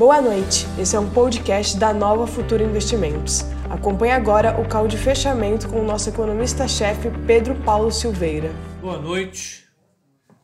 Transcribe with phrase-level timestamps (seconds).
[0.00, 3.42] Boa noite, esse é um podcast da Nova Futura Investimentos.
[3.68, 8.50] Acompanhe agora o call de fechamento com o nosso economista-chefe Pedro Paulo Silveira.
[8.80, 9.66] Boa noite,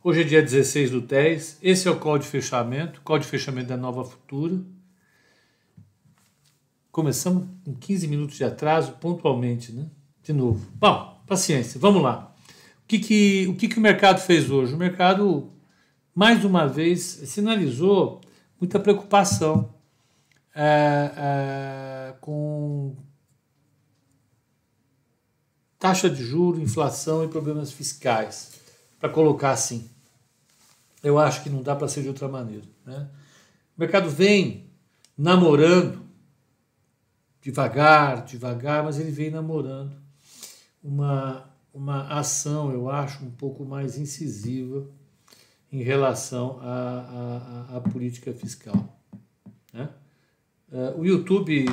[0.03, 3.69] hoje é dia 16 do 10, esse é o call de fechamento, call de fechamento
[3.69, 4.61] da Nova Futura.
[6.91, 9.87] Começamos com 15 minutos de atraso, pontualmente, né?
[10.21, 10.67] De novo.
[10.75, 12.31] Bom, paciência, vamos lá.
[12.83, 14.75] O que, que, o, que, que o mercado fez hoje?
[14.75, 15.51] O mercado,
[16.13, 18.21] mais uma vez, sinalizou
[18.59, 19.73] muita preocupação
[20.55, 22.95] é, é, com
[25.77, 28.53] taxa de juros, inflação e problemas fiscais,
[28.99, 29.89] para colocar assim.
[31.03, 32.65] Eu acho que não dá para ser de outra maneira.
[32.85, 33.07] Né?
[33.77, 34.71] O mercado vem
[35.15, 36.01] namorando,
[37.41, 39.95] devagar, devagar, mas ele vem namorando
[40.83, 44.87] uma, uma ação, eu acho, um pouco mais incisiva
[45.71, 48.97] em relação à, à, à política fiscal.
[49.73, 49.89] Né?
[50.71, 51.65] Uh, o YouTube.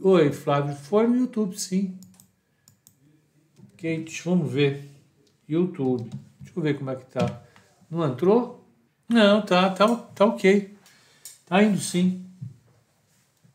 [0.00, 1.96] Oi, Flávio, foi no YouTube, sim.
[3.76, 4.88] Kate, vamos ver.
[5.48, 6.10] YouTube.
[6.40, 7.42] Deixa eu ver como é que tá.
[7.90, 8.66] Não entrou?
[9.08, 10.76] Não, tá, tá, tá ok.
[11.46, 12.24] Tá indo sim.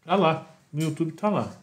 [0.03, 0.49] Tá lá.
[0.71, 1.55] No YouTube tá lá.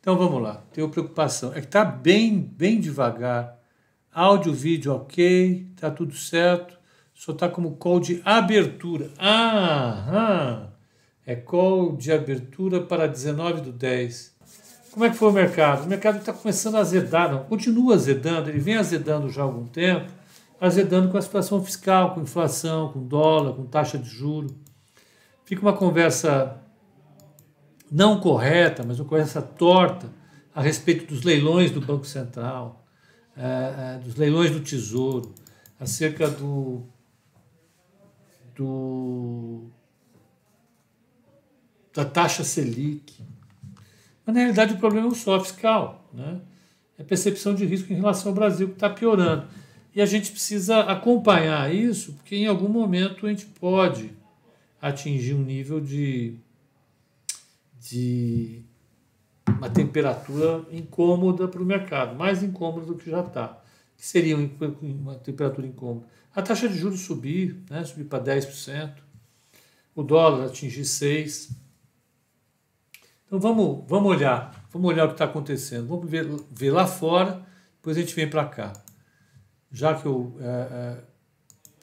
[0.00, 0.62] Então vamos lá.
[0.72, 1.52] Tenho preocupação.
[1.54, 3.58] É que tá bem, bem devagar.
[4.12, 6.78] Áudio, vídeo ok, tá tudo certo
[7.14, 9.10] só está como call de abertura.
[9.18, 10.68] Ah,
[11.24, 14.34] é call de abertura para 19 do 10.
[14.90, 15.84] Como é que foi o mercado?
[15.84, 19.66] O mercado está começando a azedar, não, continua azedando, ele vem azedando já há algum
[19.66, 20.12] tempo,
[20.60, 24.54] azedando com a situação fiscal, com inflação, com dólar, com taxa de juro.
[25.44, 26.60] Fica uma conversa
[27.90, 30.10] não correta, mas uma conversa torta
[30.54, 32.84] a respeito dos leilões do Banco Central,
[33.36, 35.34] é, é, dos leilões do Tesouro,
[35.78, 36.86] acerca do
[38.54, 39.64] do,
[41.92, 43.22] da taxa Selic.
[44.24, 46.08] Mas, na realidade, o problema é só fiscal.
[46.12, 46.40] Né?
[46.98, 49.46] É a percepção de risco em relação ao Brasil que está piorando.
[49.94, 54.10] E a gente precisa acompanhar isso, porque em algum momento a gente pode
[54.82, 56.34] atingir um nível de,
[57.80, 58.62] de
[59.48, 63.60] uma temperatura incômoda para o mercado, mais incômoda do que já está.
[63.96, 66.06] Que seria uma temperatura incômoda?
[66.34, 68.96] A taxa de juros subir, né, subir para 10%,
[69.94, 71.50] o dólar atingir 6%.
[73.26, 77.44] Então vamos, vamos olhar, vamos olhar o que está acontecendo, vamos ver, ver lá fora,
[77.76, 78.72] depois a gente vem para cá.
[79.70, 81.04] Já que eu é, é,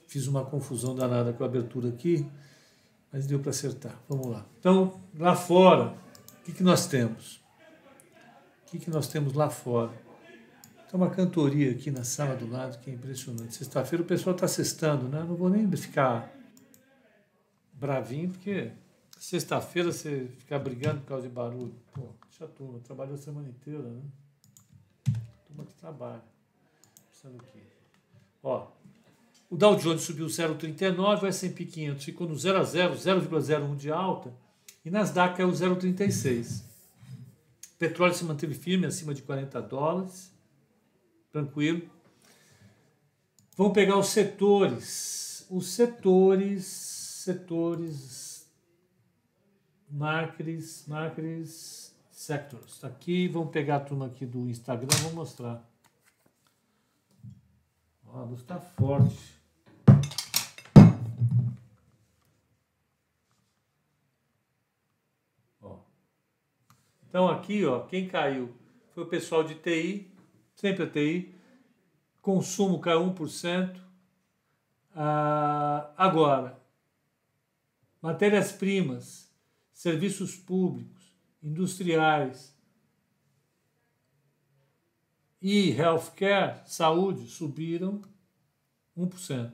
[0.07, 2.25] fiz uma confusão danada com a abertura aqui,
[3.11, 3.99] mas deu para acertar.
[4.07, 4.45] Vamos lá.
[4.59, 5.93] Então, lá fora,
[6.39, 7.41] o que, que nós temos?
[8.65, 9.91] O que, que nós temos lá fora?
[10.91, 13.55] Tem uma cantoria aqui na sala do lado que é impressionante.
[13.55, 15.23] Sexta-feira o pessoal está sextando, né?
[15.25, 16.29] Não vou nem ficar
[17.71, 18.73] bravinho, porque
[19.17, 21.73] sexta-feira você ficar brigando por causa de barulho.
[21.93, 24.01] Pô, deixa a turma, trabalhou a semana inteira, né?
[25.47, 26.23] Turma que trabalha.
[27.09, 27.61] Pensando aqui.
[28.43, 28.67] Ó,
[29.49, 33.89] o Dow Jones subiu 0,39, o S&P 500 ficou no 0 a 0, 0,01 de
[33.89, 34.33] alta,
[34.83, 36.63] e Nasdaq caiu 0,36.
[37.75, 40.30] O petróleo se manteve firme acima de 40 dólares
[41.31, 41.89] tranquilo.
[43.55, 45.45] Vamos pegar os setores.
[45.49, 48.49] Os setores, setores,
[49.89, 52.79] markets, markets, sectors.
[52.79, 55.67] Tá aqui, vamos pegar a turma aqui do Instagram, vou mostrar.
[58.07, 59.39] Ó, a luz está forte.
[65.61, 65.79] Ó.
[67.09, 68.53] Então aqui, ó, quem caiu
[68.93, 70.10] foi o pessoal de TI,
[70.61, 71.33] sempre a TI.
[72.21, 73.81] Consumo caiu 1%.
[74.93, 76.61] Ah, agora,
[77.99, 79.33] matérias-primas,
[79.73, 81.01] serviços públicos,
[81.41, 82.55] industriais
[85.41, 88.01] e healthcare, saúde, subiram
[88.95, 89.51] 1%.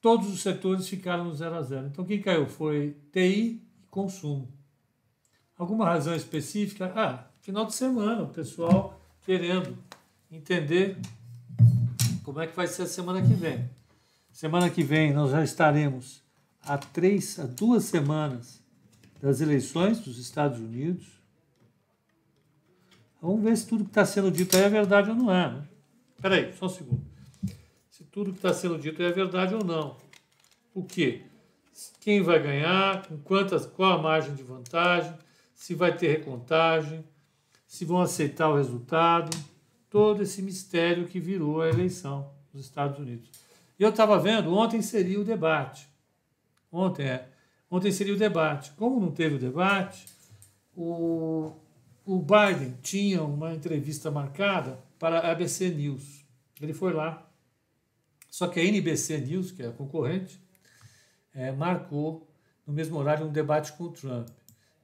[0.00, 1.88] Todos os setores ficaram no zero a zero.
[1.88, 4.50] Então, quem caiu foi TI e consumo.
[5.56, 6.92] Alguma razão específica?
[6.96, 9.74] Ah, final de semana, o pessoal querendo
[10.30, 10.98] entender
[12.22, 13.66] como é que vai ser a semana que vem.
[14.30, 16.22] Semana que vem nós já estaremos
[16.62, 18.62] há três, há duas semanas
[19.22, 21.06] das eleições dos Estados Unidos.
[23.18, 25.50] Vamos ver se tudo que está sendo dito aí é verdade ou não é.
[25.50, 25.62] Né?
[26.24, 27.02] Aí, só um segundo.
[27.88, 29.96] Se tudo que está sendo dito é verdade ou não.
[30.74, 31.22] O quê?
[31.98, 35.14] Quem vai ganhar, com quantas, qual a margem de vantagem,
[35.54, 37.02] se vai ter recontagem,
[37.68, 39.36] se vão aceitar o resultado,
[39.90, 43.30] todo esse mistério que virou a eleição dos Estados Unidos.
[43.78, 45.86] E eu estava vendo, ontem seria o debate.
[46.72, 47.28] Ontem é.
[47.70, 48.72] Ontem seria o debate.
[48.72, 50.06] Como não teve o debate,
[50.74, 51.52] o,
[52.04, 56.24] o Biden tinha uma entrevista marcada para a ABC News.
[56.60, 57.30] Ele foi lá.
[58.30, 60.40] Só que a NBC News, que é a concorrente,
[61.34, 62.26] é, marcou
[62.66, 64.28] no mesmo horário um debate com o Trump.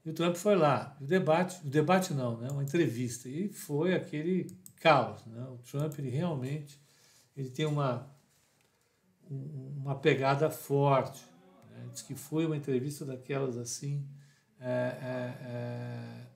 [0.04, 0.96] E o Trump foi lá.
[1.00, 2.48] O debate, o debate não, né?
[2.50, 3.28] uma entrevista.
[3.28, 5.24] E foi aquele caos.
[5.26, 5.42] Né?
[5.48, 6.82] O Trump, ele realmente
[7.36, 8.08] ele tem uma,
[9.28, 11.24] uma pegada forte.
[11.70, 11.88] Né?
[11.92, 14.06] Diz que foi uma entrevista daquelas assim,
[14.60, 16.26] é, é, é,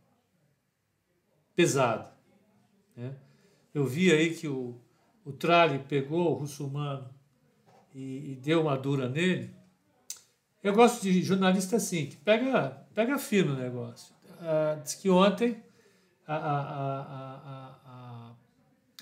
[1.55, 2.13] pesada.
[2.97, 3.15] Né?
[3.73, 4.81] Eu vi aí que o,
[5.25, 7.09] o Trali pegou o russomano
[7.95, 9.57] e, e deu uma dura nele.
[10.63, 14.13] Eu gosto de jornalista assim, que pega, pega firme o negócio.
[14.41, 15.63] Uh, diz que ontem
[16.27, 17.03] a, a,
[17.87, 18.35] a,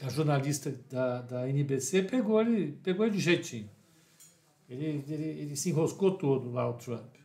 [0.02, 3.70] a, jornalista da, da NBC pegou ele, pegou ele de jeitinho.
[4.68, 7.16] Ele, ele, ele se enroscou todo lá, o Trump.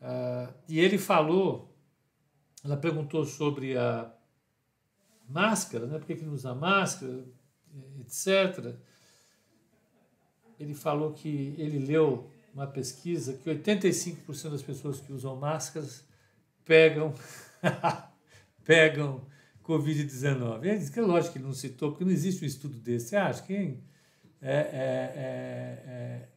[0.00, 1.76] Uh, e ele falou,
[2.64, 4.10] ela perguntou sobre a
[5.28, 5.98] máscara, né?
[5.98, 7.22] por que, que não usa máscara,
[8.00, 8.76] etc.
[10.58, 16.04] Ele falou que ele leu uma pesquisa que 85% das pessoas que usam máscaras
[16.64, 17.14] pegam
[18.64, 19.26] pegam
[19.64, 20.64] Covid-19.
[20.64, 23.08] Ele disse que é lógico que ele não citou, porque não existe um estudo desse.
[23.08, 23.42] Você acha?
[23.42, 23.82] Quem?
[24.40, 26.28] É, é, é, é...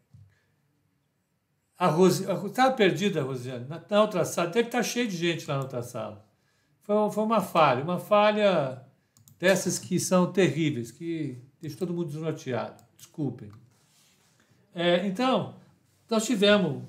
[1.77, 2.23] A Rose...
[2.23, 3.67] Estava perdida a Rosiane.
[3.67, 6.25] Na, na outra sala, deve estar cheio de gente lá na outra sala.
[6.81, 8.85] Foi, foi uma falha, uma falha
[9.39, 12.83] dessas que são terríveis, que deixa todo mundo desnorteado.
[12.95, 13.51] Desculpem.
[14.73, 15.55] É, então,
[16.09, 16.83] nós tivemos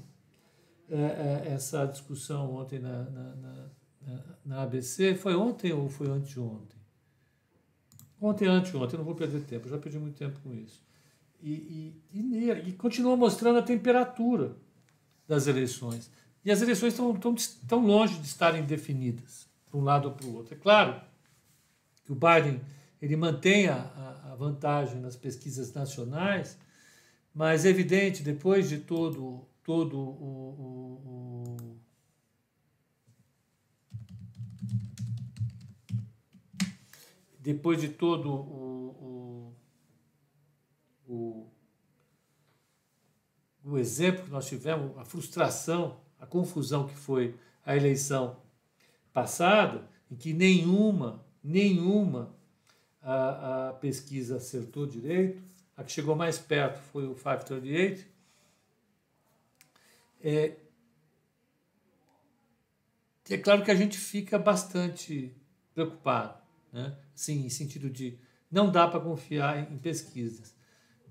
[0.89, 5.15] é, é, essa discussão ontem na, na, na, na, ABC.
[5.15, 6.79] Foi ontem ou foi anteontem?
[8.21, 10.83] Ontem, anteontem, não vou perder tempo, já perdi muito tempo com isso.
[11.43, 11.53] E,
[12.13, 14.57] e, e, e continua mostrando a temperatura
[15.29, 16.11] das eleições.
[16.45, 17.35] E as eleições estão tão,
[17.67, 20.55] tão longe de estarem definidas, para um lado ou para o outro.
[20.55, 21.01] É claro
[22.05, 22.61] que o Biden
[23.03, 26.57] ele mantém a, a vantagem nas pesquisas nacionais,
[27.37, 31.77] mas é evidente, depois de todo, todo o, o, o
[37.39, 39.53] depois de todo o,
[41.07, 41.47] o, o,
[43.63, 48.41] o exemplo que nós tivemos, a frustração, a confusão que foi a eleição
[49.13, 52.35] passada, em que nenhuma, nenhuma
[53.03, 55.45] a, a pesquisa acertou direito,
[55.77, 58.07] a que chegou mais perto foi o 538.
[60.23, 60.57] É,
[63.29, 65.33] é claro que a gente fica bastante
[65.75, 66.41] preocupado,
[66.73, 66.97] né?
[67.15, 68.19] Sim, em sentido de
[68.51, 70.55] não dá para confiar em pesquisas.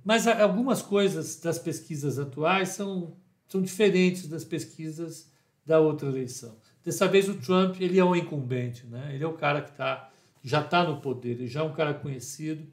[0.03, 3.15] Mas algumas coisas das pesquisas atuais são,
[3.47, 5.31] são diferentes das pesquisas
[5.65, 6.57] da outra eleição.
[6.83, 9.13] Dessa vez o Trump ele é o incumbente, né?
[9.13, 10.11] ele é o cara que tá,
[10.43, 12.67] já está no poder, ele já é um cara conhecido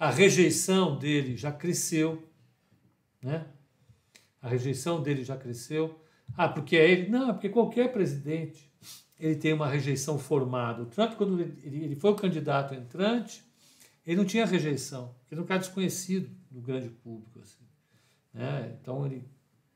[0.00, 2.26] a rejeição dele já cresceu,
[3.22, 3.46] né?
[4.40, 6.00] A rejeição dele já cresceu.
[6.34, 7.10] Ah, porque é ele?
[7.10, 8.72] Não, é porque qualquer presidente
[9.18, 10.82] ele tem uma rejeição formada.
[10.82, 13.44] O Trump, quando ele, foi o candidato entrante,
[14.06, 17.38] ele não tinha rejeição, ele era um cara desconhecido no grande público.
[17.38, 17.62] Assim,
[18.32, 18.74] né?
[18.80, 19.28] Então, ele,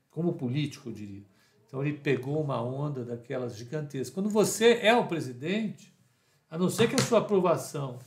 [0.09, 1.23] como político, eu diria.
[1.67, 4.09] Então, ele pegou uma onda daquelas gigantescas.
[4.09, 5.93] Quando você é o presidente,
[6.49, 7.99] a não ser que a sua aprovação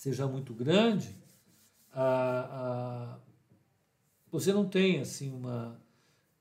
[0.00, 1.14] seja muito grande,
[1.92, 2.06] a,
[2.50, 3.18] a,
[4.32, 5.78] você não tem assim uma,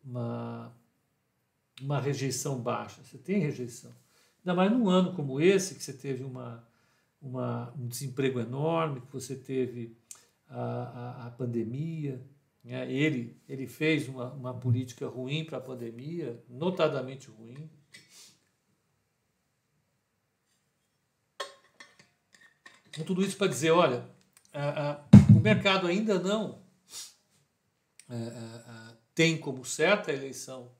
[0.01, 0.73] uma,
[1.81, 3.91] uma rejeição baixa, você tem rejeição.
[4.37, 6.65] Ainda mais num ano como esse, que você teve uma,
[7.21, 9.93] uma, um desemprego enorme, que você teve
[10.47, 12.25] a, a, a pandemia.
[12.63, 12.89] Né?
[12.89, 17.69] Ele, ele fez uma, uma política ruim para a pandemia, notadamente ruim.
[23.03, 24.05] Tudo isso para dizer, olha,
[25.29, 26.61] o mercado ainda não
[29.13, 30.71] tem como certa a eleição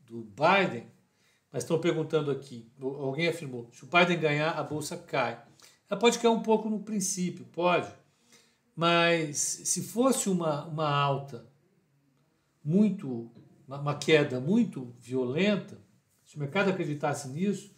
[0.00, 0.86] do Biden,
[1.52, 5.42] mas estão perguntando aqui, alguém afirmou, se o Biden ganhar, a bolsa cai.
[5.88, 7.92] Ela pode cair um pouco no princípio, pode,
[8.74, 11.46] mas se fosse uma, uma alta
[12.64, 13.30] muito,
[13.68, 15.78] uma queda muito violenta,
[16.24, 17.72] se o mercado acreditasse nisso,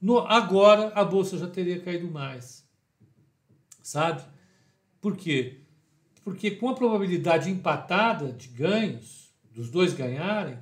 [0.00, 2.61] no, agora a bolsa já teria caído mais
[3.82, 4.22] sabe?
[5.00, 5.60] Por quê?
[6.24, 10.58] Porque com a probabilidade empatada de ganhos, dos dois ganharem,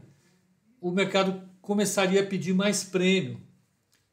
[0.81, 3.41] o mercado começaria a pedir mais prêmio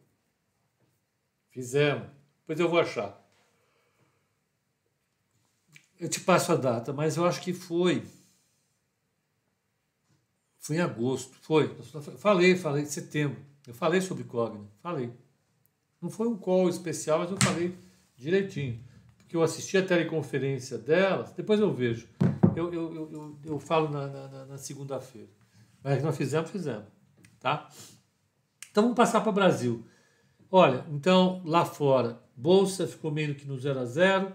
[1.48, 2.15] Fizemos.
[2.46, 3.20] Depois eu vou achar.
[5.98, 8.06] Eu te passo a data, mas eu acho que foi.
[10.60, 11.34] Foi em agosto.
[11.42, 11.74] Foi.
[12.18, 13.44] Falei, falei em setembro.
[13.66, 14.64] Eu falei sobre Cogna.
[14.80, 15.12] Falei.
[16.00, 17.76] Não foi um call especial, mas eu falei
[18.16, 18.80] direitinho.
[19.16, 22.08] Porque eu assisti a teleconferência delas, depois eu vejo.
[22.54, 25.28] Eu, eu, eu, eu, eu falo na, na, na segunda-feira.
[25.82, 26.84] Mas nós fizemos, fizemos.
[27.40, 27.68] Tá?
[28.70, 29.84] Então vamos passar para o Brasil.
[30.50, 34.34] Olha, então lá fora, bolsa ficou meio que no zero a zero,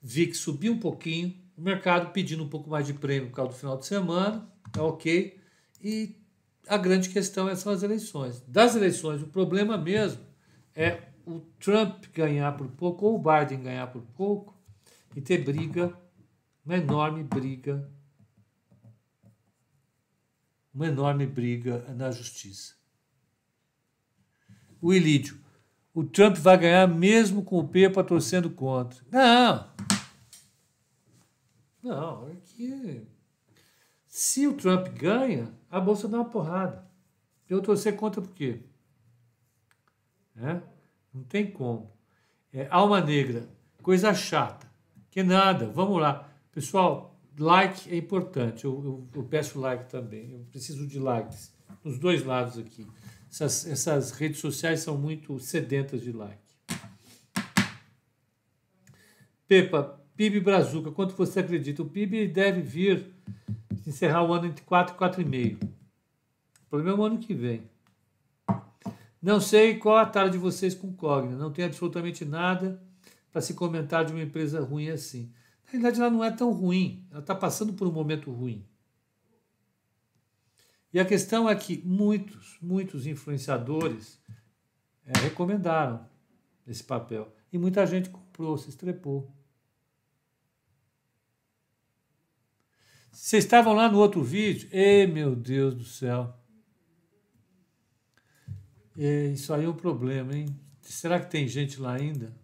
[0.00, 3.58] VIX subiu um pouquinho, o mercado pedindo um pouco mais de prêmio por causa do
[3.58, 5.38] final de semana, tá ok.
[5.82, 6.16] E
[6.68, 8.42] a grande questão são as eleições.
[8.46, 10.22] Das eleições, o problema mesmo
[10.74, 14.54] é o Trump ganhar por pouco ou o Biden ganhar por pouco
[15.14, 15.92] e ter briga,
[16.64, 17.90] uma enorme briga,
[20.72, 22.76] uma enorme briga na justiça
[24.80, 25.45] o Ilídio.
[25.96, 29.02] O Trump vai ganhar mesmo com o Pepa torcendo contra.
[29.10, 29.66] Não.
[31.82, 33.02] Não, é que
[34.06, 36.86] se o Trump ganha, a bolsa dá uma porrada.
[37.48, 38.60] Eu torcer contra por quê?
[40.36, 40.60] É?
[41.14, 41.90] Não tem como.
[42.52, 43.48] É, alma negra,
[43.82, 44.70] coisa chata.
[45.10, 46.28] Que nada, vamos lá.
[46.52, 48.66] Pessoal, like é importante.
[48.66, 50.32] Eu, eu, eu peço like também.
[50.32, 52.86] Eu preciso de likes nos dois lados aqui.
[53.30, 56.46] Essas, essas redes sociais são muito sedentas de like.
[59.48, 61.82] Pepa, PIB Brazuca, quanto você acredita?
[61.82, 63.06] O PIB deve vir
[63.86, 65.64] encerrar o ano entre 4 e 4,5.
[65.64, 67.62] O problema é o ano que vem.
[69.22, 71.36] Não sei qual a tara de vocês com Cogna.
[71.36, 72.80] Não tem absolutamente nada
[73.30, 75.32] para se comentar de uma empresa ruim assim.
[75.64, 77.04] Na realidade, ela não é tão ruim.
[77.10, 78.64] Ela está passando por um momento ruim.
[80.96, 84.18] E a questão é que muitos, muitos influenciadores
[85.04, 86.08] é, recomendaram
[86.66, 87.36] esse papel.
[87.52, 89.30] E muita gente comprou, se estrepou.
[93.12, 94.70] Vocês estavam lá no outro vídeo?
[94.72, 96.34] Ei, meu Deus do céu.
[98.96, 100.46] É, isso aí é um problema, hein?
[100.80, 102.34] Será que tem gente lá ainda?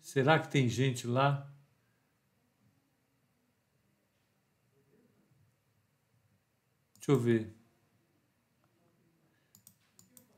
[0.00, 1.51] Será que tem gente lá?
[7.02, 7.52] Deixa eu ver.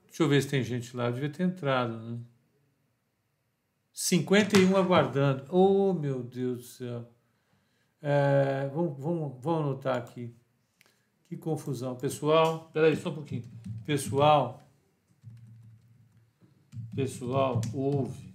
[0.07, 1.09] Deixa eu ver se tem gente lá.
[1.09, 2.19] Eu devia ter entrado, né?
[3.93, 5.45] 51 aguardando.
[5.51, 7.13] Oh, meu Deus do céu.
[8.01, 10.35] É, vamos, vamos, vamos anotar aqui.
[11.25, 11.97] Que confusão.
[11.97, 13.45] Pessoal, peraí, só um pouquinho.
[13.85, 14.67] Pessoal,
[16.95, 18.33] pessoal, houve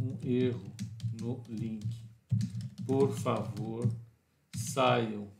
[0.00, 0.72] um erro
[1.20, 1.84] no link.
[2.86, 3.90] Por favor,
[4.54, 5.35] saiam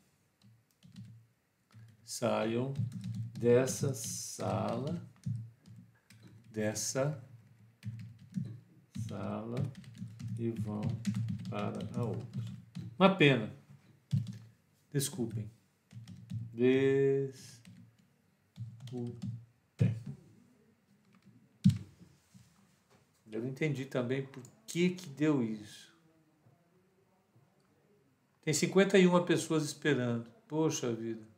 [2.17, 2.73] saiam
[3.39, 4.99] dessa sala,
[6.51, 7.23] dessa
[9.07, 9.63] sala
[10.39, 10.81] e vão
[11.51, 12.43] para a outra.
[12.99, 13.53] Uma pena.
[14.91, 15.51] Desculpem.
[16.55, 17.61] Desculpem.
[23.31, 25.95] Eu não entendi também por que que deu isso.
[28.43, 30.27] Tem 51 pessoas esperando.
[30.49, 31.36] Poxa vida.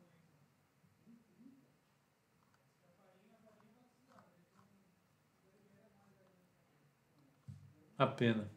[7.98, 8.48] a pena.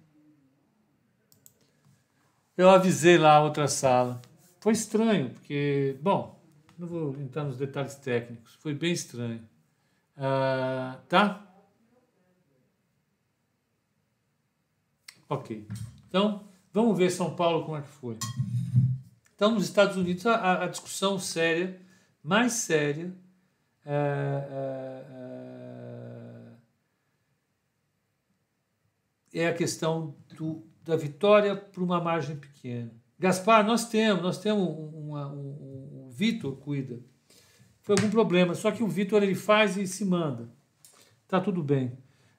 [2.55, 4.21] Eu avisei lá a outra sala.
[4.59, 6.39] Foi estranho, porque, bom,
[6.77, 9.41] não vou entrar nos detalhes técnicos, foi bem estranho.
[10.15, 11.47] Uh, tá?
[15.27, 15.67] Ok.
[16.07, 18.17] Então, vamos ver São Paulo como é que foi.
[19.33, 21.81] Então, nos Estados Unidos, a, a discussão séria,
[22.23, 23.11] mais séria,
[23.85, 25.60] uh, uh,
[29.33, 32.91] é a questão do, da vitória por uma margem pequena.
[33.17, 36.99] Gaspar, nós temos, nós temos um, um, um, Vitor cuida.
[37.81, 40.49] Foi algum problema, só que o Vitor ele faz e se manda.
[41.27, 41.97] Tá tudo bem.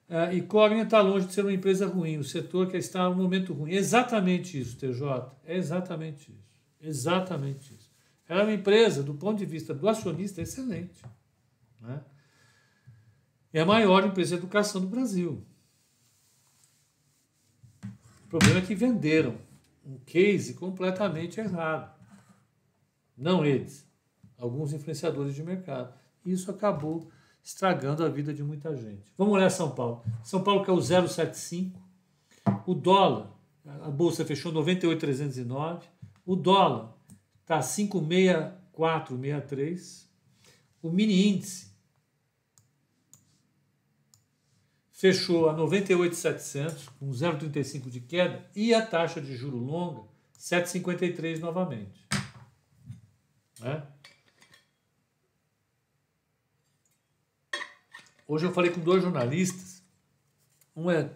[0.09, 3.15] Uh, e Cogna está longe de ser uma empresa ruim, o setor que está um
[3.15, 3.71] momento ruim.
[3.71, 5.31] exatamente isso, TJ.
[5.45, 6.53] É exatamente isso.
[6.81, 7.91] Exatamente isso.
[8.27, 11.01] Ela é uma empresa, do ponto de vista do acionista, excelente.
[11.79, 12.01] Né?
[13.53, 15.45] É a maior empresa de educação do Brasil.
[18.33, 19.37] Problema é que venderam
[19.85, 21.93] um case completamente errado.
[23.15, 23.87] Não eles,
[24.39, 25.93] alguns influenciadores de mercado.
[26.25, 27.11] Isso acabou
[27.43, 29.13] estragando a vida de muita gente.
[29.15, 30.01] Vamos olhar São Paulo.
[30.23, 31.73] São Paulo é o 0,75.
[32.65, 33.29] O dólar,
[33.67, 35.85] a bolsa fechou 98,309.
[36.25, 36.91] O dólar
[37.39, 40.07] está 564,63.
[40.81, 41.71] O mini índice
[45.03, 50.07] fechou a 98,700 com 0,35 de queda e a taxa de juro longa
[50.39, 52.07] 7,53 novamente.
[53.59, 53.85] Né?
[58.25, 59.83] Hoje eu falei com dois jornalistas.
[60.73, 61.13] Um é,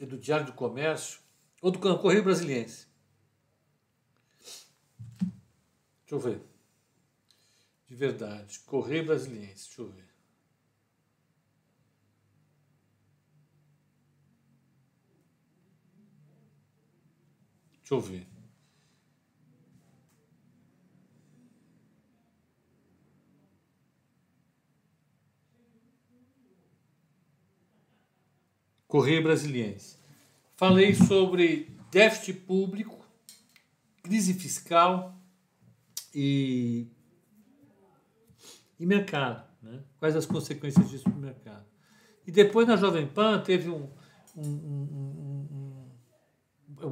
[0.00, 1.20] é do Diário do Comércio,
[1.62, 2.88] ou do Correio Brasiliense.
[5.20, 5.30] Deixa
[6.10, 6.40] eu ver.
[7.86, 8.58] De verdade.
[8.66, 10.05] Correio Brasiliense, deixa eu ver.
[17.88, 18.26] Deixa eu ver.
[28.88, 29.98] Correio Brasiliense.
[30.56, 33.06] Falei sobre déficit público,
[34.02, 35.16] crise fiscal
[36.12, 36.88] e,
[38.80, 39.46] e mercado.
[39.62, 39.84] Né?
[40.00, 41.64] Quais as consequências disso para o mercado.
[42.26, 43.88] E depois na Jovem Pan teve um,
[44.36, 45.85] um, um, um,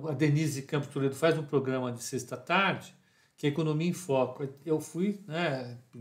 [0.09, 2.94] a Denise Campos Toledo faz um programa de sexta-tarde,
[3.37, 4.49] que é Economia em Foco.
[4.64, 6.01] Eu fui, né, por,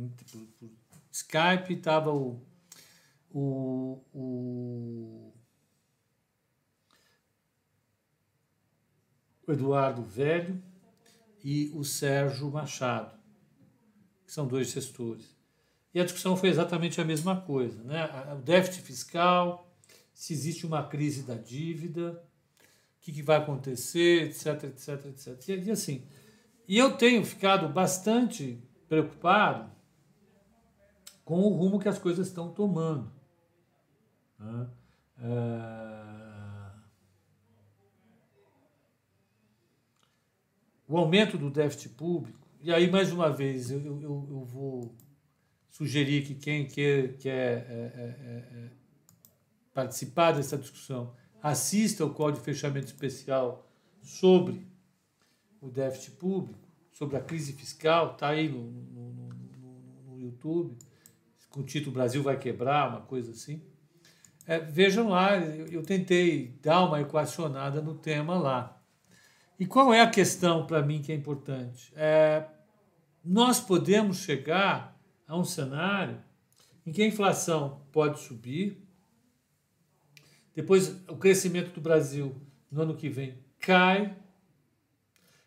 [0.57, 0.69] por
[1.11, 2.41] Skype, estava o,
[3.29, 5.33] o, o
[9.51, 10.61] Eduardo Velho
[11.43, 13.17] e o Sérgio Machado,
[14.25, 15.35] que são dois gestores.
[15.93, 18.09] E a discussão foi exatamente a mesma coisa, né?
[18.33, 19.71] O déficit fiscal,
[20.13, 22.23] se existe uma crise da dívida,
[23.03, 25.49] que, que vai acontecer, etc, etc, etc.
[25.49, 26.03] E, e assim,
[26.67, 29.71] e eu tenho ficado bastante preocupado
[31.23, 33.11] com o rumo que as coisas estão tomando.
[34.39, 34.67] Né?
[35.19, 36.03] É
[40.87, 44.95] o aumento do déficit público, e aí, mais uma vez, eu, eu, eu vou
[45.69, 48.69] sugerir que quem quer, quer é, é, é, é,
[49.73, 51.13] participar dessa discussão
[51.43, 53.69] assista ao Código de Fechamento Especial
[54.01, 54.65] sobre
[55.61, 56.57] o déficit público,
[56.93, 59.31] sobre a crise fiscal, está aí no, no, no,
[60.07, 60.77] no, YouTube,
[61.49, 63.61] com o título Brasil vai quebrar, uma coisa assim.
[64.47, 68.81] É, vejam lá, eu, eu tentei dar uma equacionada no tema lá.
[69.59, 71.93] E qual é a questão para mim que é importante?
[71.95, 72.45] É,
[73.23, 76.21] nós podemos chegar a um cenário
[76.85, 78.82] em que a inflação pode subir,
[80.55, 82.35] depois o crescimento do Brasil
[82.71, 84.15] no ano que vem cai,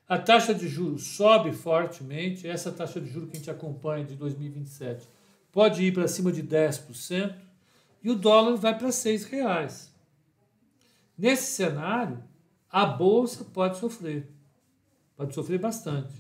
[0.09, 4.15] a taxa de juros sobe fortemente, essa taxa de juros que a gente acompanha de
[4.15, 5.09] 2027
[5.51, 7.35] pode ir para cima de 10%,
[8.03, 9.93] e o dólar vai para R$ reais.
[11.19, 12.23] Nesse cenário,
[12.71, 14.31] a bolsa pode sofrer,
[15.17, 16.13] pode sofrer bastante.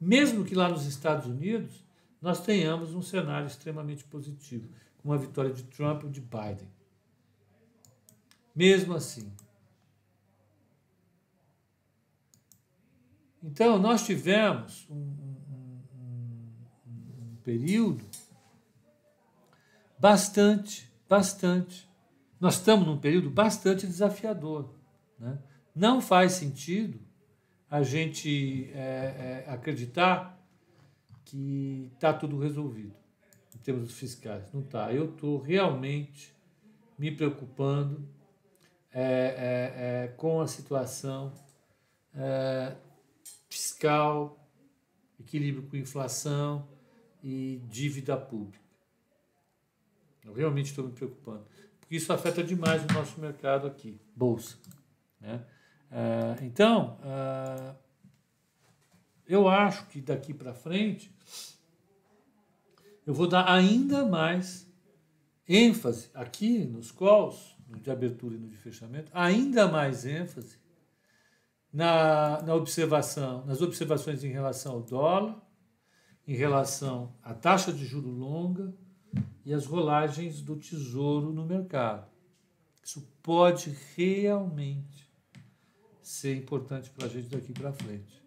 [0.00, 1.84] Mesmo que lá nos Estados Unidos
[2.22, 6.68] nós tenhamos um cenário extremamente positivo, com a vitória de Trump ou de Biden.
[8.54, 9.32] Mesmo assim.
[13.42, 15.82] Então, nós tivemos um, um,
[16.86, 18.04] um, um período
[19.98, 21.88] bastante, bastante.
[22.40, 24.74] Nós estamos num período bastante desafiador.
[25.18, 25.38] Né?
[25.74, 27.00] Não faz sentido
[27.70, 30.40] a gente é, é, acreditar
[31.24, 32.94] que está tudo resolvido
[33.54, 34.44] em termos fiscais.
[34.52, 34.92] Não está.
[34.92, 36.32] Eu estou realmente
[36.98, 38.08] me preocupando
[38.94, 41.32] é, é, é com a situação
[42.14, 42.76] é,
[43.48, 44.38] fiscal,
[45.18, 46.68] equilíbrio com inflação
[47.22, 48.62] e dívida pública.
[50.24, 51.44] Eu realmente estou me preocupando.
[51.80, 54.56] porque isso afeta demais o nosso mercado aqui, bolsa.
[55.20, 55.44] Né?
[55.90, 56.98] Ah, então,
[59.26, 61.14] eu acho que daqui para frente
[63.06, 64.66] eu vou dar ainda mais
[65.46, 70.58] ênfase aqui nos calls, no de abertura e no de fechamento, ainda mais ênfase
[71.72, 75.36] na, na observação, nas observações em relação ao dólar,
[76.26, 78.72] em relação à taxa de juro longa
[79.44, 82.06] e as rolagens do tesouro no mercado.
[82.82, 85.10] Isso pode realmente
[86.02, 88.22] ser importante para a gente daqui para frente.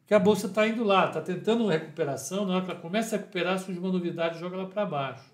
[0.00, 3.14] Porque a bolsa está indo lá, está tentando uma recuperação, na hora que ela começa
[3.14, 5.30] a recuperar, surge uma novidade e joga ela para baixo.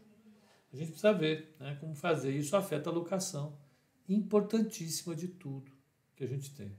[0.77, 2.37] A gente precisa ver né, como fazer.
[2.37, 3.57] Isso afeta a locação,
[4.07, 5.73] importantíssima de tudo
[6.15, 6.71] que a gente tem.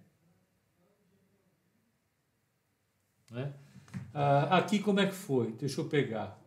[3.32, 3.56] Né?
[4.14, 5.52] Ah, aqui como é que foi?
[5.54, 6.40] Deixa eu pegar.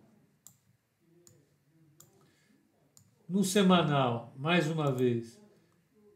[3.29, 5.41] No semanal, mais uma vez,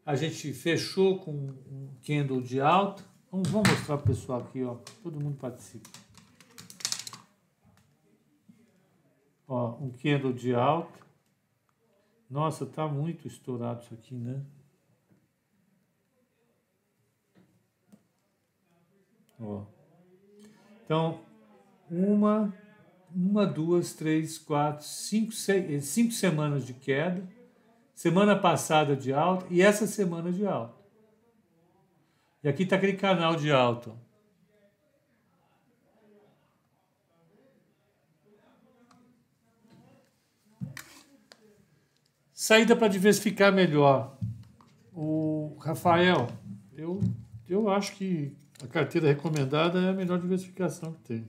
[0.06, 3.04] a gente fechou com um candle de alta.
[3.30, 4.76] Vamos, vamos mostrar para o pessoal aqui, ó.
[5.02, 5.90] Todo mundo participa.
[9.48, 11.03] Ó, um candle de alta.
[12.30, 14.42] Nossa, tá muito estourado isso aqui, né?
[19.40, 19.64] Ó.
[20.84, 21.20] Então,
[21.90, 22.52] uma,
[23.14, 27.26] uma, duas, três, quatro, cinco, seis, cinco semanas de queda,
[27.94, 30.74] semana passada de alta e essa semana de alta.
[32.42, 33.92] E aqui está aquele canal de alta.
[42.44, 44.18] Saída para diversificar melhor.
[44.92, 46.28] O Rafael,
[46.76, 47.00] eu,
[47.48, 51.28] eu acho que a carteira recomendada é a melhor diversificação que tem.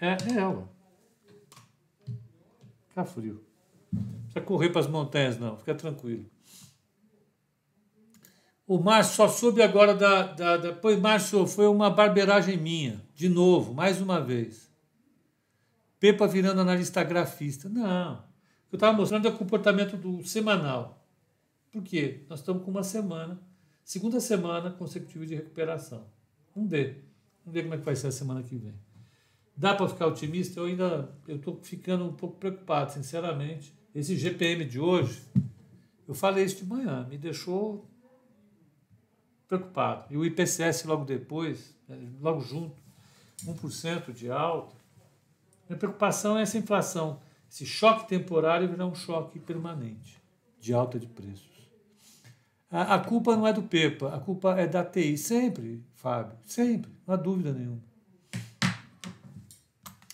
[0.00, 0.68] É, é ela.
[2.86, 3.44] Fica frio.
[3.92, 5.56] Não precisa correr para as montanhas, não.
[5.56, 6.24] Fica tranquilo.
[8.64, 10.72] O Márcio só soube agora da, da, da.
[10.72, 13.02] Pois, Márcio, foi uma barbeiragem minha.
[13.12, 14.70] De novo, mais uma vez.
[15.98, 17.68] Pepa virando analista grafista.
[17.68, 18.25] Não.
[18.76, 21.02] Eu estava mostrando o comportamento do semanal.
[21.72, 22.26] Por quê?
[22.28, 23.40] Nós estamos com uma semana,
[23.82, 26.04] segunda semana consecutiva de recuperação.
[26.54, 27.02] Vamos ver.
[27.42, 28.74] Vamos ver como é que vai ser a semana que vem.
[29.56, 30.60] Dá para ficar otimista?
[30.60, 33.72] Eu ainda estou ficando um pouco preocupado, sinceramente.
[33.94, 35.22] Esse GPM de hoje,
[36.06, 37.88] eu falei isso de manhã, me deixou
[39.48, 40.12] preocupado.
[40.12, 42.76] E o IPCS logo depois, né, logo junto,
[43.42, 44.76] 1% de alta.
[45.66, 47.18] Minha preocupação é essa inflação,
[47.56, 50.22] esse choque temporário virar um choque permanente
[50.60, 51.70] de alta de preços.
[52.70, 56.90] A, a culpa não é do PEPA, a culpa é da TI, sempre, Fábio, sempre,
[57.06, 57.82] não há dúvida nenhuma.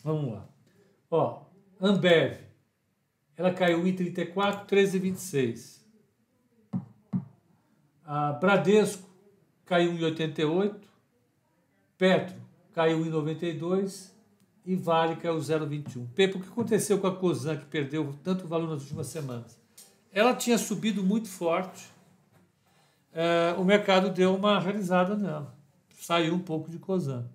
[0.04, 0.48] Vamos lá.
[1.10, 1.42] Ó,
[1.80, 2.38] Ambev,
[3.36, 5.80] ela caiu em 34, 13,26.
[8.04, 9.10] A Bradesco
[9.64, 10.88] caiu em 88,
[11.98, 12.40] Petro
[12.72, 14.11] caiu em 92
[14.64, 16.06] e Vale caiu 0,21.
[16.14, 19.60] Pepe, o que aconteceu com a Cosan, que perdeu tanto valor nas últimas semanas?
[20.12, 21.90] Ela tinha subido muito forte,
[23.12, 25.54] é, o mercado deu uma realizada nela,
[25.90, 27.28] saiu um pouco de Cosan.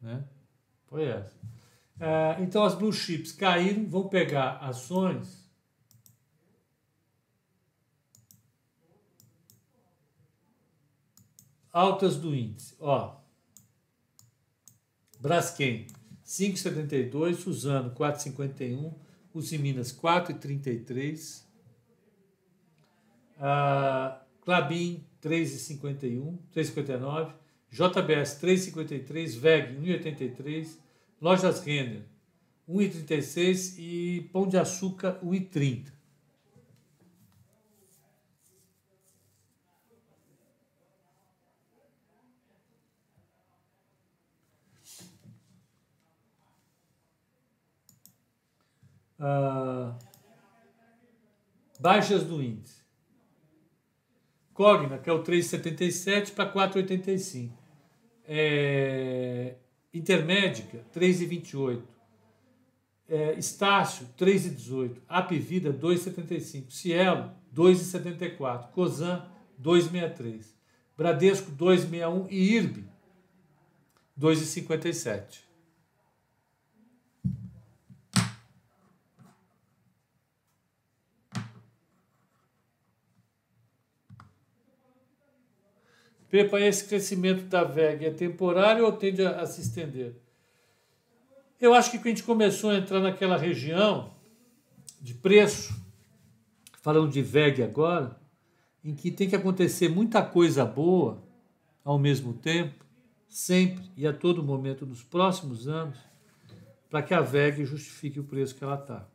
[0.00, 0.24] Né?
[0.86, 1.34] Foi essa.
[2.00, 5.42] É, então as blue chips caíram, vão pegar ações.
[11.72, 12.76] Altas do índice.
[12.78, 13.21] Ó,
[15.22, 15.86] Braskem
[16.26, 18.92] 5,72, Suzano 4,51,
[19.32, 21.44] Usiminas 4,33,
[23.38, 27.32] uh, Clabin 3,51, 3,59,
[27.70, 30.78] JBS 3,53, VEG 1,83,
[31.20, 32.02] Lojas Renner
[32.68, 36.01] 1,36 e Pão de Açúcar 1,30.
[49.24, 49.96] Ah,
[51.78, 52.82] baixas do índice.
[54.52, 57.62] Cogna, que é o 3,77 para 4,85
[58.24, 59.54] é,
[59.94, 61.82] Intermédica, 3,28.
[63.08, 64.96] É, Estácio, 3,18.
[65.08, 66.70] Apivida, 2,75.
[66.70, 68.70] Cielo, 2,74.
[68.70, 69.24] Cosan,
[69.62, 70.46] 2,63.
[70.96, 72.26] Bradesco, 2,61.
[72.30, 72.84] E IRB,
[74.18, 75.51] 2,57.
[86.32, 90.16] Pepa, esse crescimento da VEG é temporário ou tende a, a se estender?
[91.60, 94.14] Eu acho que quando a gente começou a entrar naquela região
[94.98, 95.78] de preço,
[96.80, 98.18] falando de VEG agora,
[98.82, 101.22] em que tem que acontecer muita coisa boa
[101.84, 102.82] ao mesmo tempo,
[103.28, 105.98] sempre e a todo momento nos próximos anos,
[106.88, 109.06] para que a VEG justifique o preço que ela está.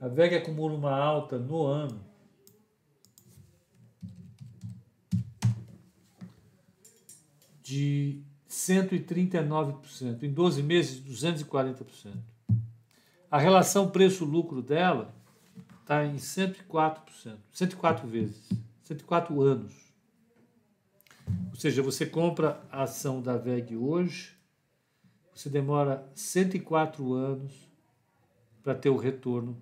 [0.00, 2.07] A VEG acumula uma alta no ano
[7.68, 12.14] de 139%, em 12 meses, 240%.
[13.30, 15.14] A relação preço-lucro dela
[15.82, 18.48] está em 104%, 104 vezes,
[18.84, 19.74] 104 anos.
[21.50, 24.34] Ou seja, você compra a ação da VEG hoje,
[25.34, 27.52] você demora 104 anos
[28.62, 29.60] para ter o retorno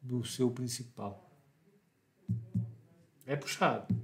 [0.00, 1.30] do seu principal.
[3.26, 3.94] É puxado.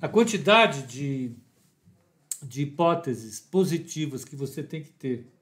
[0.00, 1.34] A quantidade de,
[2.46, 5.32] de hipóteses positivas que você tem que ter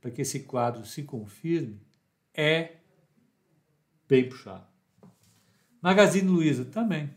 [0.00, 1.80] para que esse quadro se confirme
[2.34, 2.76] é
[4.08, 4.66] bem puxado.
[5.82, 7.10] Magazine Luiza também.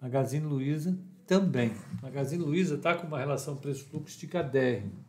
[0.00, 1.72] Magazine Luiza também.
[2.00, 5.04] Magazine Luiza está com uma relação preço-lucro esticadérrima.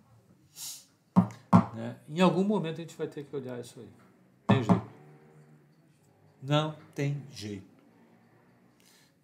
[1.76, 1.96] Né?
[2.10, 3.90] Em algum momento a gente vai ter que olhar isso aí.
[4.48, 4.92] Tem jeito.
[6.42, 7.77] Não tem jeito.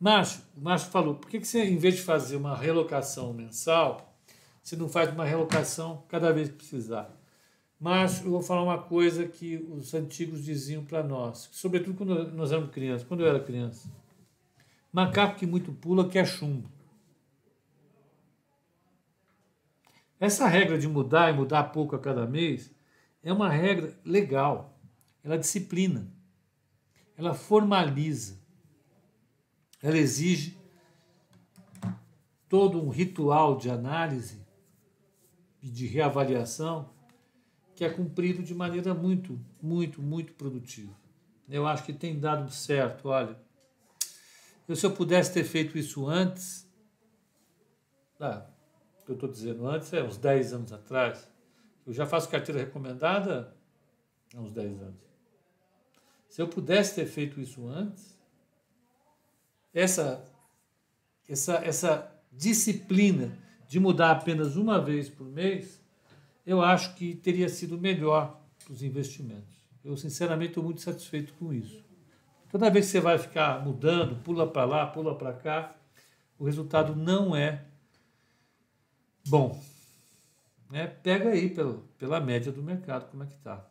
[0.04, 4.20] Márcio, o Márcio falou, por que, que você, em vez de fazer uma relocação mensal,
[4.62, 7.10] você não faz uma relocação cada vez que precisar?
[7.80, 12.52] Márcio, eu vou falar uma coisa que os antigos diziam para nós, sobretudo quando nós
[12.52, 13.89] éramos crianças, quando eu era criança.
[14.92, 16.70] Macaco que muito pula quer chumbo.
[20.20, 22.70] Essa regra de mudar e mudar pouco a cada mês
[23.24, 24.78] é uma regra legal.
[25.24, 26.12] Ela disciplina,
[27.18, 28.42] ela formaliza,
[29.84, 30.58] ela exige
[32.48, 34.41] todo um ritual de análise
[35.62, 36.89] e de reavaliação
[37.76, 40.93] que é cumprido de maneira muito, muito, muito produtiva.
[41.50, 43.10] Eu acho que tem dado certo.
[43.10, 43.38] Olha,
[44.67, 46.65] eu, se eu pudesse ter feito isso antes,
[48.19, 48.46] ah,
[49.06, 51.30] que eu estou dizendo antes, é uns 10 anos atrás.
[51.86, 53.54] Eu já faço carteira recomendada
[54.34, 55.04] há uns 10 anos.
[56.30, 58.12] Se eu pudesse ter feito isso antes,
[59.74, 60.24] essa,
[61.28, 65.82] essa, essa disciplina de mudar apenas uma vez por mês,
[66.46, 69.54] eu acho que teria sido melhor para os investimentos.
[69.84, 71.84] Eu, sinceramente, estou muito satisfeito com isso.
[72.52, 75.76] Toda vez que você vai ficar mudando, pula para lá, pula para cá,
[76.38, 77.66] o resultado não é
[79.26, 79.58] Bom,
[80.70, 83.66] né, pega aí pela, pela média do mercado como é que está.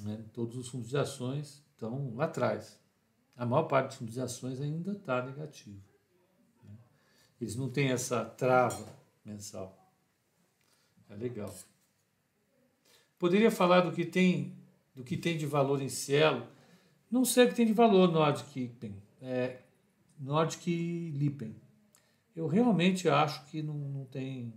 [0.00, 2.80] Né, todos os fundos de ações estão lá atrás.
[3.36, 5.80] A maior parte de ações ainda está negativo.
[6.64, 6.76] Né?
[7.40, 8.86] Eles não têm essa trava
[9.24, 9.78] mensal.
[11.08, 11.54] É legal.
[13.18, 14.56] Poderia falar do que tem
[14.94, 16.46] do que tem de valor em Cielo.
[17.10, 18.94] Não sei o que tem de valor Nordic Lipen.
[19.20, 19.60] É,
[20.18, 20.66] Nordic
[21.14, 21.56] Lipen
[22.34, 24.52] eu realmente acho que não, não tem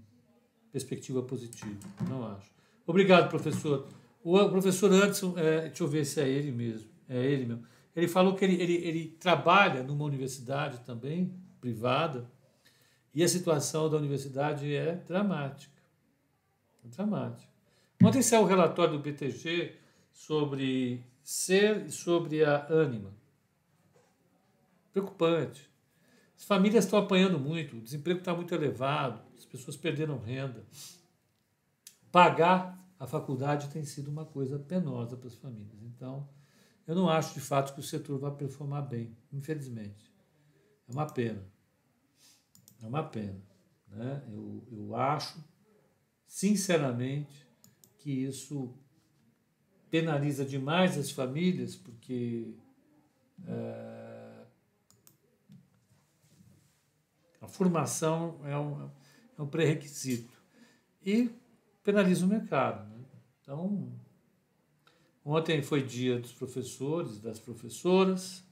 [0.72, 1.78] perspectiva positiva.
[2.10, 2.50] Não acho.
[2.88, 3.88] Obrigado, professor.
[4.24, 6.90] O professor Anderson, é, deixa eu ver se é ele mesmo.
[7.08, 7.64] É ele mesmo.
[7.96, 12.30] Ele falou que ele, ele, ele trabalha numa universidade também, privada,
[13.14, 15.82] e a situação da universidade é dramática.
[16.84, 17.50] É dramática.
[18.04, 19.76] Ontem saiu o relatório do BTG
[20.12, 23.14] sobre ser e sobre a ânima.
[24.92, 25.70] Preocupante.
[26.38, 30.66] As famílias estão apanhando muito, o desemprego está muito elevado, as pessoas perderam renda.
[32.12, 35.82] Pagar a faculdade tem sido uma coisa penosa para as famílias.
[35.84, 36.28] Então,
[36.88, 40.12] eu não acho de fato que o setor vai performar bem, infelizmente.
[40.88, 41.44] É uma pena.
[42.82, 43.42] É uma pena.
[43.88, 44.24] Né?
[44.32, 45.44] Eu, eu acho,
[46.28, 47.48] sinceramente,
[47.98, 48.74] que isso
[49.90, 52.54] penaliza demais as famílias, porque.
[53.48, 54.26] É,
[57.46, 58.90] A formação é um,
[59.38, 60.34] é um pré-requisito.
[61.06, 61.30] E
[61.84, 62.90] penaliza o mercado.
[62.90, 63.06] Né?
[63.40, 63.94] Então,
[65.26, 68.46] ontem foi dia dos professores, das professoras,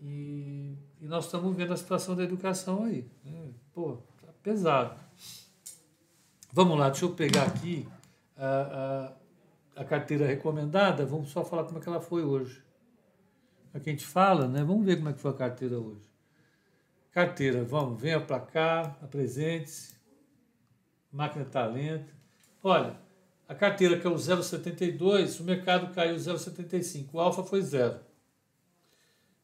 [0.00, 3.06] e, e nós estamos vendo a situação da educação aí.
[3.22, 3.50] Né?
[3.74, 4.98] Pô, tá pesado.
[6.52, 7.86] Vamos lá, deixa eu pegar aqui
[8.36, 9.12] a,
[9.76, 11.04] a, a, carteira recomendada.
[11.04, 12.62] Vamos só falar como é que ela foi hoje.
[13.72, 14.64] A que a gente fala, né?
[14.64, 16.10] Vamos ver como é que foi a carteira hoje.
[17.12, 19.94] Carteira, vamos, venha para cá, apresente-se.
[21.12, 22.12] Máquina talento.
[22.62, 22.96] Olha,
[23.50, 27.98] a carteira que é o 0,72, o mercado caiu 0,75, o alfa foi zero.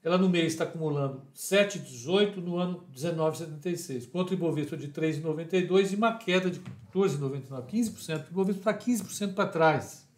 [0.00, 5.96] ela no mês está acumulando 7,18 no ano 19,76, contra o Ibovespa de 3,92 e
[5.96, 6.60] uma queda de
[6.94, 8.26] 14,99, 15%.
[8.28, 10.08] O Ibovespa está 15% para trás.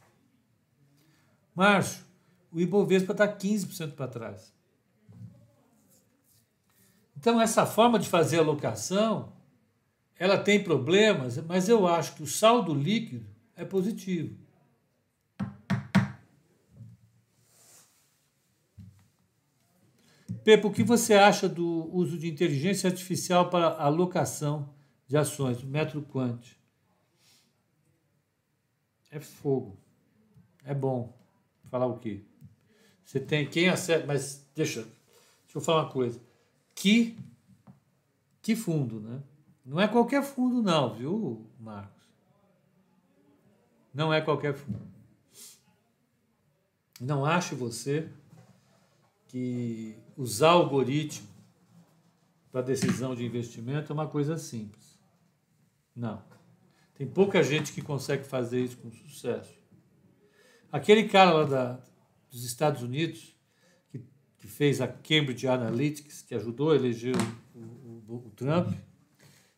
[1.55, 2.05] Márcio,
[2.53, 4.53] o Ibovespa está 15% para trás.
[7.17, 9.33] Então, essa forma de fazer alocação,
[10.19, 14.39] ela tem problemas, mas eu acho que o saldo líquido é positivo.
[20.45, 24.73] Pepe, o que você acha do uso de inteligência artificial para alocação
[25.09, 26.41] de ações, metro quant?
[29.11, 29.77] É fogo.
[30.65, 31.13] É bom.
[31.65, 32.23] Falar o quê?
[33.05, 36.21] Você tem quem acerta, mas deixa, deixa eu falar uma coisa.
[36.75, 37.19] Que
[38.41, 39.21] que fundo, né?
[39.65, 41.98] Não é qualquer fundo não, viu, Marcos?
[43.93, 44.81] Não é qualquer fundo.
[47.01, 48.09] Não ache você
[49.29, 51.29] que usar algoritmo
[52.51, 54.99] para decisão de investimento é uma coisa simples.
[55.95, 56.23] Não.
[56.95, 59.55] Tem pouca gente que consegue fazer isso com sucesso.
[60.71, 61.81] Aquele cara lá da,
[62.31, 63.37] dos Estados Unidos,
[63.91, 64.03] que,
[64.39, 67.15] que fez a Cambridge Analytics, que ajudou a eleger
[67.55, 68.73] o, o, o Trump,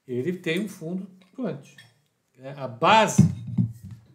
[0.06, 1.76] ele tem um fundo quant.
[2.38, 3.22] É, a base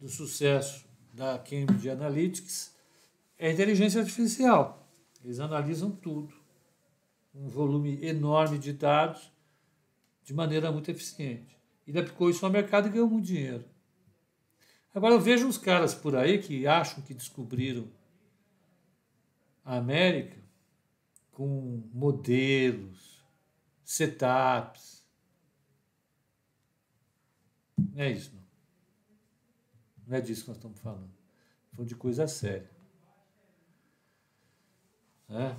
[0.05, 2.75] do sucesso da Cambridge Analytics
[3.39, 4.87] é a inteligência artificial.
[5.23, 6.31] Eles analisam tudo,
[7.33, 9.31] um volume enorme de dados,
[10.23, 11.57] de maneira muito eficiente.
[11.87, 13.65] Ele aplicou isso ao mercado e ganhou muito dinheiro.
[14.93, 17.89] Agora eu vejo uns caras por aí que acham que descobriram
[19.63, 20.37] a América
[21.31, 23.25] com modelos,
[23.83, 25.03] setups.
[27.75, 28.44] Não é isso, não.
[30.07, 31.09] Não é disso que nós estamos falando.
[31.71, 32.75] Falando de coisa séria
[35.27, 35.57] né?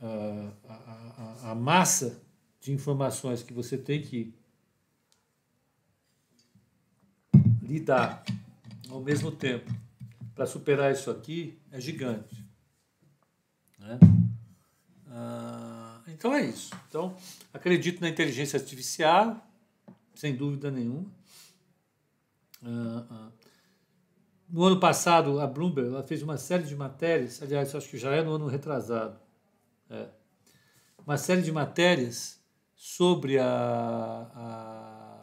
[0.00, 2.20] a, a, a, massa
[2.60, 4.34] de informações que você tem que
[7.62, 8.24] lidar
[8.88, 9.70] ao mesmo tempo
[10.34, 12.44] para superar isso aqui é gigante.
[13.78, 13.98] Né?
[15.08, 16.74] Ah, então é isso.
[16.88, 17.16] Então,
[17.52, 19.44] acredito na inteligência artificial,
[20.14, 21.10] sem dúvida nenhuma.
[22.62, 23.30] Ah, ah.
[24.50, 28.14] No ano passado, a Bloomberg ela fez uma série de matérias, aliás, acho que já
[28.14, 29.20] é no ano retrasado,
[29.90, 30.08] é,
[31.06, 32.42] uma série de matérias
[32.74, 33.46] sobre a,
[34.34, 35.18] a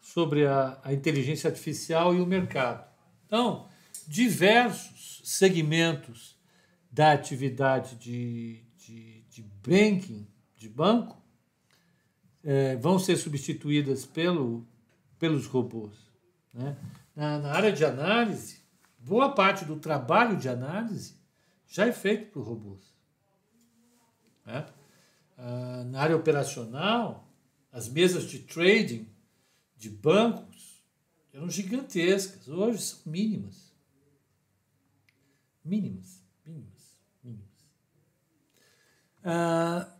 [0.00, 2.88] sobre a, a, inteligência artificial e o mercado.
[3.26, 3.68] Então,
[4.06, 6.38] diversos segmentos
[6.90, 11.22] da atividade de, de, de banking, de banco,
[12.42, 14.66] é, vão ser substituídas pelo
[15.18, 15.94] pelos robôs.
[16.52, 16.76] Né?
[17.14, 18.60] Na, na, área de análise,
[18.98, 21.16] boa parte do trabalho de análise
[21.66, 22.94] já é feito por robôs.
[24.46, 24.66] Né?
[25.36, 27.28] Ah, na área operacional,
[27.72, 29.08] as mesas de trading
[29.76, 30.82] de bancos
[31.32, 33.72] eram gigantescas, hoje são mínimas.
[35.64, 37.66] Mínimas, mínimas, mínimas.
[39.22, 39.97] Ah,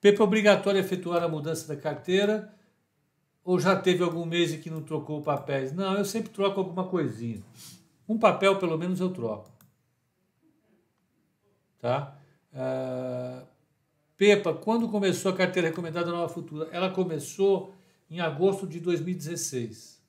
[0.00, 2.54] Pepe, é obrigatório efetuar a mudança da carteira
[3.44, 5.72] ou já teve algum mês em que não trocou papéis?
[5.72, 7.42] Não, eu sempre troco alguma coisinha.
[8.08, 9.50] Um papel, pelo menos, eu troco.
[11.78, 12.16] Tá?
[12.52, 13.46] Uh,
[14.16, 16.68] Pepa, quando começou a carteira recomendada Nova Futura?
[16.72, 17.74] Ela começou
[18.10, 20.02] em agosto de 2016.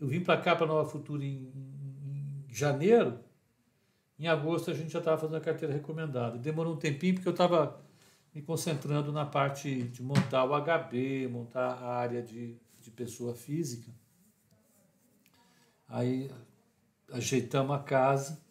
[0.00, 3.18] Eu vim para cá, para Nova Futura, em, em, em janeiro.
[4.18, 6.38] Em agosto a gente já estava fazendo a carteira recomendada.
[6.38, 7.83] Demorou um tempinho porque eu estava
[8.34, 13.92] me concentrando na parte de montar o HB, montar a área de, de pessoa física.
[15.86, 16.28] Aí
[17.12, 18.42] ajeitamos a casa,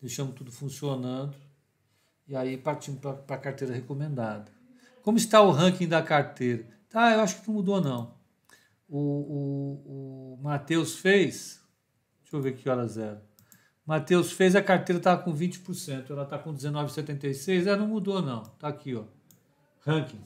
[0.00, 1.34] deixamos tudo funcionando
[2.26, 4.52] e aí partimos para a carteira recomendada.
[5.02, 6.68] Como está o ranking da carteira?
[6.90, 8.14] Tá, eu acho que não mudou não.
[8.86, 11.62] O, o, o Matheus fez,
[12.20, 13.26] deixa eu ver que horas era.
[13.88, 18.42] Matheus fez, a carteira estava com 20%, ela está com 19,76%, ela não mudou não,
[18.42, 19.04] está aqui, ó,
[19.80, 20.20] ranking.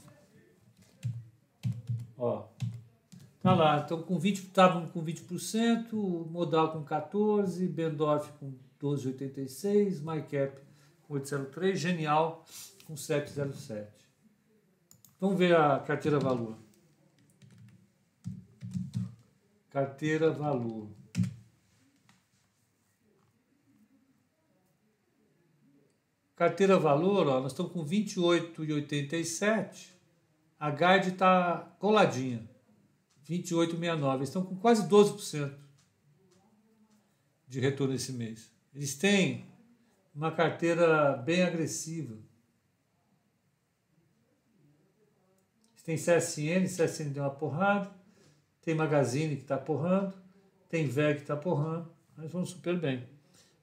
[2.18, 2.48] Ó,
[3.40, 5.92] tá lá, então com 20, estavam com 20%,
[6.28, 8.52] Modal com 14%, Bendorf com
[8.82, 10.60] 12,86%, MyCap
[11.06, 12.44] com 8,03%, Genial
[12.84, 13.86] com 7,07%.
[15.20, 16.56] Vamos ver a carteira valor.
[19.70, 20.88] Carteira valor.
[26.34, 29.90] Carteira valor, ó, nós estamos com 28,87.
[30.58, 32.48] A guide está coladinha.
[33.28, 34.22] 28,69.
[34.22, 35.54] Estão com quase 12%
[37.46, 38.50] de retorno esse mês.
[38.74, 39.46] Eles têm
[40.14, 42.16] uma carteira bem agressiva.
[45.84, 47.90] Tem CSN, CSN deu uma porrada,
[48.60, 50.14] tem Magazine que está porrando,
[50.68, 53.04] tem VEG que está porrando, mas vão super bem.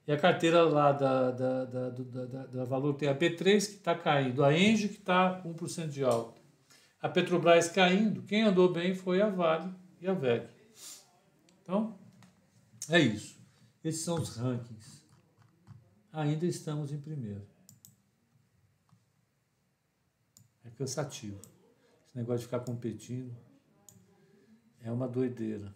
[0.06, 3.94] E a carteira lá da, da, da, da, da Valor tem a B3 que está
[3.94, 6.40] caindo, a Engie que está com 1% de alta,
[7.00, 10.48] a Petrobras caindo, quem andou bem foi a Vale e a VEG.
[11.62, 11.98] Então,
[12.88, 13.38] é isso.
[13.82, 15.04] Esses são os rankings.
[16.12, 17.46] Ainda estamos em primeiro.
[20.64, 21.40] É cansativo.
[21.40, 23.34] Esse negócio de ficar competindo
[24.82, 25.74] é uma doideira.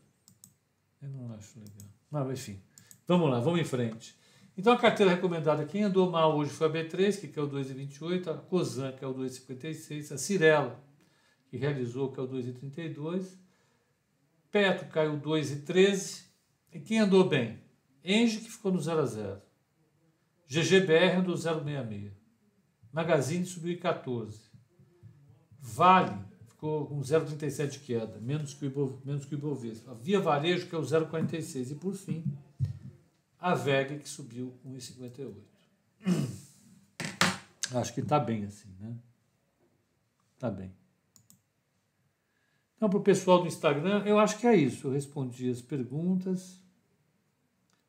[1.00, 1.88] Eu não acho legal.
[2.10, 2.60] Mas, enfim,
[3.06, 4.16] vamos lá, vamos em frente.
[4.56, 8.28] Então, a carteira recomendada, quem andou mal hoje foi a B3, que é o 2,28,
[8.28, 10.80] a COSAN, que é o 2,56, a Cirela,
[11.48, 13.36] que realizou, que é o 2,32,
[14.52, 16.24] Petro caiu 2,13,
[16.72, 17.60] e quem andou bem?
[18.04, 19.42] Engie, que ficou no 0 a 0.
[20.46, 22.12] GGBR andou 0,66.
[22.92, 24.38] Magazine subiu em 14.
[25.58, 29.90] Vale ficou com 0,37 de queda, menos que, o Ibov, menos que o Ibovespa.
[29.90, 31.72] A Via Varejo, que é o 0,46.
[31.72, 32.24] E, por fim,
[33.44, 35.34] a VEG, que subiu 1,58.
[37.74, 38.96] Acho que está bem assim, né?
[40.34, 40.74] Está bem.
[42.74, 44.86] Então, para o pessoal do Instagram, eu acho que é isso.
[44.86, 46.58] Eu respondi as perguntas.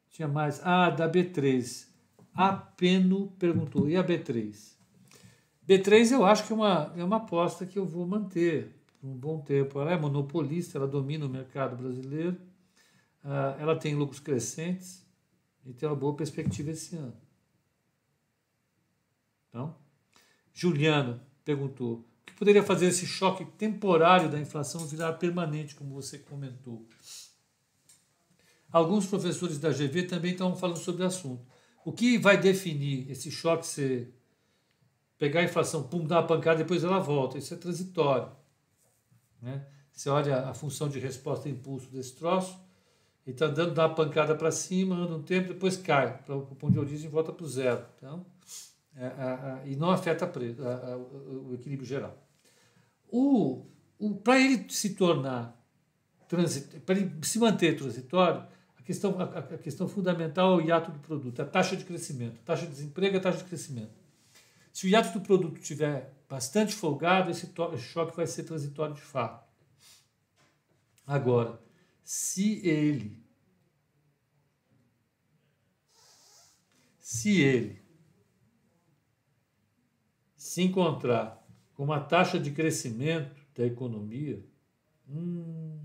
[0.09, 0.59] Tinha mais.
[0.61, 1.87] Ah, da B3.
[2.33, 4.75] A Peno perguntou: e a B3?
[5.65, 9.15] B3 eu acho que é uma, é uma aposta que eu vou manter por um
[9.15, 9.79] bom tempo.
[9.79, 12.37] Ela é monopolista, ela domina o mercado brasileiro,
[13.23, 15.04] uh, ela tem lucros crescentes
[15.65, 17.15] e tem uma boa perspectiva esse ano.
[19.49, 19.75] Então,
[20.53, 26.19] Juliano perguntou: o que poderia fazer esse choque temporário da inflação virar permanente, como você
[26.19, 26.85] comentou?
[28.71, 31.45] Alguns professores da GV também estão falando sobre o assunto.
[31.85, 34.13] O que vai definir esse choque ser
[35.17, 37.37] pegar a inflação, pum, dar uma pancada, depois ela volta.
[37.37, 38.31] Isso é transitório.
[39.41, 39.65] Né?
[39.91, 42.59] Você olha a função de resposta e impulso desse troço,
[43.25, 46.73] ele está dando uma pancada para cima, anda um tempo, depois cai para o ponto
[46.73, 47.83] de origem e volta para o zero.
[47.97, 48.25] Então,
[48.95, 52.17] é, é, é, e não afeta preço, o equilíbrio geral.
[53.09, 53.65] O,
[53.97, 55.55] o, para ele se tornar
[56.27, 58.45] para ele se manter transitório,
[58.77, 62.39] a questão, a, a questão fundamental é o hiato do produto, a taxa de crescimento,
[62.41, 63.93] a taxa de desemprego a taxa de crescimento.
[64.73, 69.45] Se o hiato do produto estiver bastante folgado, esse choque vai ser transitório de fato.
[71.07, 71.59] Agora,
[72.05, 73.21] se ele
[76.97, 77.83] se ele
[80.37, 84.41] se encontrar com uma taxa de crescimento da economia,
[85.09, 85.77] hum,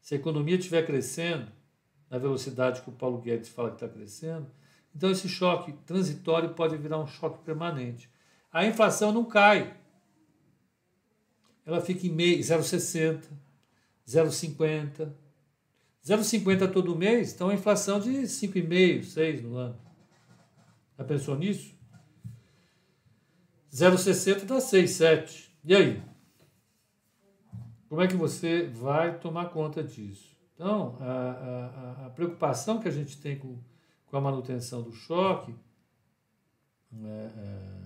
[0.00, 1.52] se a economia estiver crescendo
[2.10, 4.50] na velocidade que o Paulo Guedes fala que está crescendo,
[4.94, 8.08] então, esse choque transitório pode virar um choque permanente.
[8.52, 9.76] A inflação não cai.
[11.66, 13.24] Ela fica em meio, 0,60,
[14.06, 15.12] 0,50.
[16.04, 19.78] 0,50 todo mês, então a inflação de 5,5, 6 no ano.
[20.98, 21.74] Já pensou nisso?
[23.72, 25.56] 0,60 dá 6, 7.
[25.64, 26.02] E aí?
[27.88, 30.36] Como é que você vai tomar conta disso?
[30.54, 33.58] Então, a, a, a preocupação que a gente tem com
[34.14, 35.52] com a manutenção do choque,
[37.02, 37.83] é, é,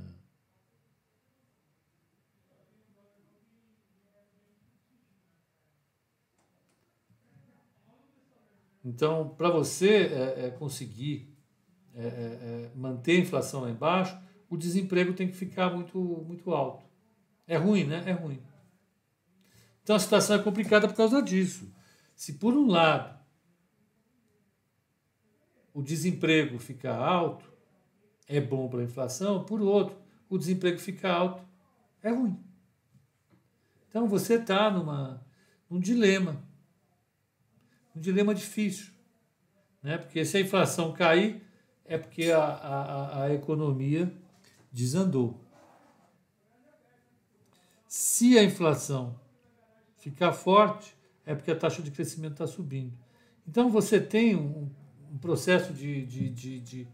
[8.88, 11.36] Então, para você é, é, conseguir
[11.94, 14.18] é, é, é, manter a inflação lá embaixo,
[14.48, 16.86] o desemprego tem que ficar muito, muito alto.
[17.46, 18.02] É ruim, né?
[18.06, 18.42] É ruim.
[19.82, 21.70] Então a situação é complicada por causa disso.
[22.16, 23.18] Se por um lado
[25.74, 27.44] o desemprego fica alto,
[28.26, 29.96] é bom para a inflação, por outro,
[30.30, 31.42] o desemprego fica alto,
[32.02, 32.42] é ruim.
[33.88, 36.42] Então você está num dilema,
[37.98, 38.92] um dilema difícil,
[39.82, 39.98] né?
[39.98, 41.42] Porque se a inflação cair,
[41.84, 44.12] é porque a, a, a economia
[44.70, 45.40] desandou.
[47.88, 49.18] Se a inflação
[49.96, 50.96] ficar forte,
[51.26, 52.92] é porque a taxa de crescimento está subindo.
[53.46, 54.70] Então você tem um,
[55.12, 56.88] um processo de, de, de, de,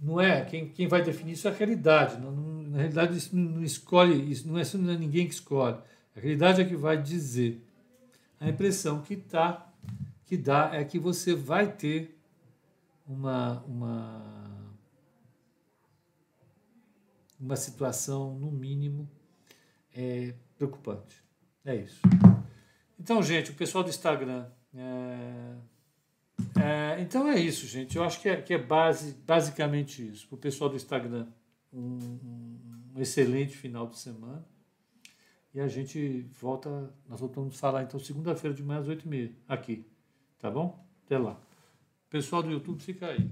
[0.00, 2.20] não é quem, quem vai definir isso é a realidade.
[2.20, 5.34] Não, não, na realidade isso não escolhe, isso não é, isso não é ninguém que
[5.34, 5.78] escolhe.
[6.14, 7.66] A realidade é que vai dizer.
[8.40, 9.70] A impressão que tá,
[10.26, 12.18] que dá é que você vai ter
[13.06, 14.40] uma, uma
[17.40, 19.08] uma situação, no mínimo,
[19.96, 21.24] é, preocupante.
[21.64, 22.00] É isso.
[22.98, 24.46] Então, gente, o pessoal do Instagram.
[24.74, 25.54] É,
[26.60, 27.96] é, então é isso, gente.
[27.96, 30.28] Eu acho que é, que é base, basicamente isso.
[30.28, 31.26] Para o pessoal do Instagram,
[31.72, 31.98] um,
[32.94, 34.44] um, excelente final de semana.
[35.52, 36.92] E a gente volta.
[37.08, 39.86] Nós voltamos a falar então segunda-feira de manhã às 8h30, aqui.
[40.38, 40.86] Tá bom?
[41.04, 41.38] Até lá.
[42.08, 43.30] Pessoal do YouTube, fica aí.